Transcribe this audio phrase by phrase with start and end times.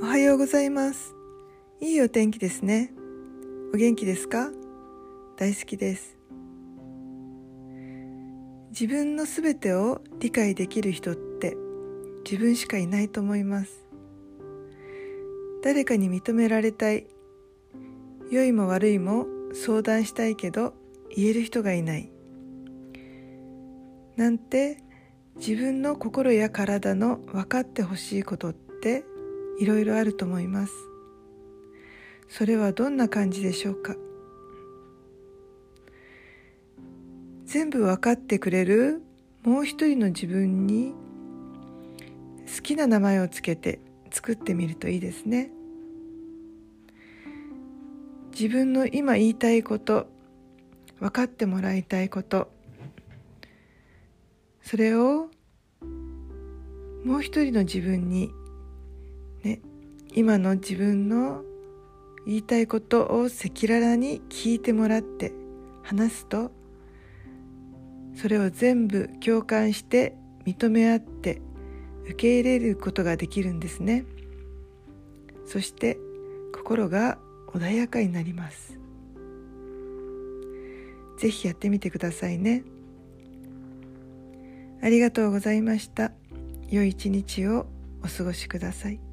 [0.00, 1.16] おはようございます。
[1.80, 2.92] いいお天気ですね。
[3.74, 4.48] お元気ですか？
[5.36, 6.16] 大好きです。
[8.70, 11.56] 自分のすべてを理解できる人って
[12.24, 13.86] 自分しかいないと思います。
[15.64, 17.08] 誰かに認められたい。
[18.30, 20.74] 良いも悪いも相談したいけど
[21.14, 22.12] 言える人がいない。
[24.16, 24.78] なんて
[25.36, 29.04] 自分の心や体の分かってほしいことって
[29.58, 30.72] いろいろあると思います。
[32.28, 33.96] それはどんな感じでしょうか？
[37.44, 39.02] 全部分かってくれる
[39.42, 40.92] もう一人の自分に
[42.54, 45.50] 好きな名前をつけて作ってみるといいですね。
[48.32, 50.06] 自分の今言いたいこと
[51.00, 52.52] 分かってもらいたいこと
[54.62, 55.28] それを
[57.04, 58.30] もう一人の自分に
[59.42, 59.60] ね
[60.14, 61.42] 今の自分の
[62.26, 65.32] 言いたいことを赤裸々に聞いてもらって
[65.82, 66.50] 話すと
[68.14, 71.40] それを全部共感して認め合って
[72.04, 74.04] 受け入れることができるんですね
[75.46, 75.98] そして
[76.54, 78.78] 心が穏やかになります
[81.18, 82.62] ぜひやってみてくださいね。
[84.80, 86.12] ありがとうございました。
[86.70, 87.66] 良い一日を
[88.04, 89.07] お過ごしください。